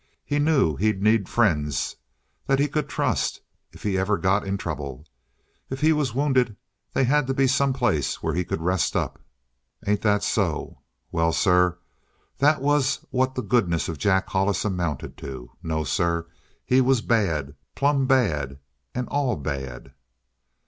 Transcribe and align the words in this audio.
He 0.25 0.39
knew 0.39 0.77
he'd 0.77 1.03
need 1.03 1.29
friends 1.29 1.95
that 2.47 2.57
he 2.57 2.67
could 2.67 2.89
trust 2.89 3.39
if 3.71 3.83
he 3.83 3.99
ever 3.99 4.17
got 4.17 4.43
in 4.43 4.57
trouble. 4.57 5.05
If 5.69 5.79
he 5.81 5.93
was 5.93 6.15
wounded, 6.15 6.55
they 6.91 7.03
had 7.03 7.27
to 7.27 7.35
be 7.35 7.45
someplace 7.45 8.15
where 8.23 8.33
he 8.33 8.43
could 8.43 8.61
rest 8.63 8.95
up. 8.95 9.21
Ain't 9.85 10.01
that 10.01 10.23
so? 10.23 10.79
Well, 11.11 11.31
sir, 11.31 11.77
that's 12.39 12.95
what 13.11 13.35
the 13.35 13.43
goodness 13.43 13.87
of 13.87 13.99
Jack 13.99 14.27
Hollis 14.29 14.65
amounted 14.65 15.17
to. 15.17 15.51
No, 15.61 15.83
sir, 15.83 16.25
he 16.65 16.81
was 16.81 17.01
bad. 17.01 17.53
Plumb 17.75 18.07
bad 18.07 18.57
and 18.95 19.07
all 19.09 19.35
bad! 19.35 19.93